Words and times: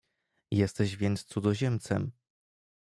"jesteś 0.51 0.95
więc 0.95 1.23
cudzoziemcem." 1.25 2.11